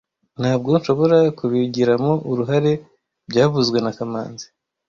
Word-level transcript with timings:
Ntabwo 0.39 0.67
nshobora 0.79 1.17
kubigiramo 1.37 2.11
uruhare 2.31 2.71
byavuzwe 3.29 3.77
na 3.81 3.91
kamanzi 3.97 4.45